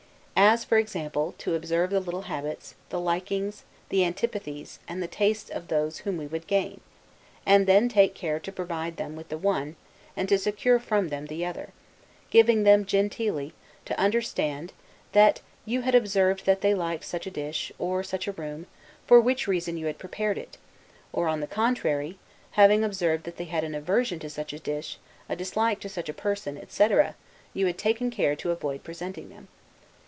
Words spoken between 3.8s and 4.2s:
the